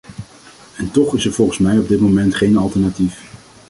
En 0.77 0.91
toch 0.91 1.15
is 1.15 1.25
er 1.25 1.31
volgens 1.33 1.57
mij 1.57 1.79
op 1.79 1.87
dit 1.87 1.99
moment 1.99 2.35
geen 2.35 2.57
alternatief. 2.57 3.23